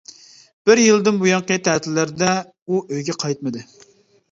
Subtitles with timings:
[0.69, 3.67] بىر يىلدىن بۇيانقى تەتىللەردە ئۇ ئۆيىگە قايتمىدى.